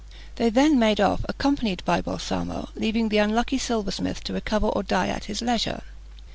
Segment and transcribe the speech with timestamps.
[0.37, 5.09] They then made off, accompanied by Balsamo, leaving the unlucky silversmith to recover or die
[5.09, 5.83] at his leisure.